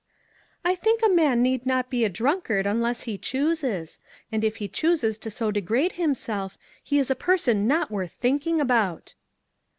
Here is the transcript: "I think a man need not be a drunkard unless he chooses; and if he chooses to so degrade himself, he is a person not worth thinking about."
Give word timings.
"I 0.65 0.73
think 0.73 1.03
a 1.03 1.09
man 1.09 1.43
need 1.43 1.67
not 1.67 1.91
be 1.91 2.03
a 2.03 2.09
drunkard 2.09 2.65
unless 2.65 3.03
he 3.03 3.19
chooses; 3.19 3.99
and 4.31 4.43
if 4.43 4.55
he 4.55 4.67
chooses 4.67 5.19
to 5.19 5.29
so 5.29 5.51
degrade 5.51 5.91
himself, 5.91 6.57
he 6.83 6.97
is 6.97 7.11
a 7.11 7.15
person 7.15 7.67
not 7.67 7.91
worth 7.91 8.13
thinking 8.13 8.59
about." 8.59 9.13